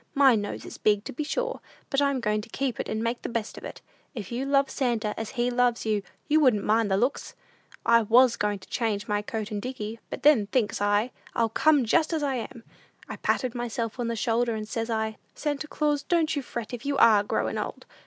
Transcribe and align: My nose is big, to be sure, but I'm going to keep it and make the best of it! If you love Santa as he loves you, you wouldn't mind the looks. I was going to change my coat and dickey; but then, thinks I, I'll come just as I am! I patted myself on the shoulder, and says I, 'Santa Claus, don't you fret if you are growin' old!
My 0.15 0.33
nose 0.33 0.65
is 0.65 0.79
big, 0.79 1.03
to 1.03 1.13
be 1.13 1.23
sure, 1.23 1.59
but 1.91 2.01
I'm 2.01 2.21
going 2.21 2.41
to 2.41 2.49
keep 2.49 2.79
it 2.79 2.89
and 2.89 3.03
make 3.03 3.21
the 3.21 3.29
best 3.29 3.55
of 3.55 3.63
it! 3.63 3.81
If 4.15 4.31
you 4.31 4.47
love 4.47 4.67
Santa 4.71 5.13
as 5.15 5.29
he 5.37 5.51
loves 5.51 5.85
you, 5.85 6.01
you 6.27 6.39
wouldn't 6.39 6.63
mind 6.63 6.89
the 6.89 6.97
looks. 6.97 7.35
I 7.85 8.01
was 8.01 8.35
going 8.35 8.57
to 8.57 8.67
change 8.67 9.07
my 9.07 9.21
coat 9.21 9.51
and 9.51 9.61
dickey; 9.61 9.99
but 10.09 10.23
then, 10.23 10.47
thinks 10.47 10.81
I, 10.81 11.11
I'll 11.35 11.49
come 11.49 11.85
just 11.85 12.13
as 12.13 12.23
I 12.23 12.33
am! 12.37 12.63
I 13.07 13.17
patted 13.17 13.53
myself 13.53 13.99
on 13.99 14.07
the 14.07 14.15
shoulder, 14.15 14.55
and 14.55 14.67
says 14.67 14.89
I, 14.89 15.17
'Santa 15.35 15.67
Claus, 15.67 16.01
don't 16.01 16.35
you 16.35 16.41
fret 16.41 16.73
if 16.73 16.83
you 16.83 16.97
are 16.97 17.21
growin' 17.23 17.59
old! 17.59 17.85